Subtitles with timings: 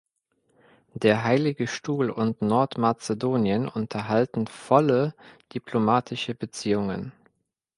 [0.95, 5.13] Der Heilige Stuhl und Nordmazedonien unterhalten volle
[5.53, 7.11] diplomatische Beziehungen.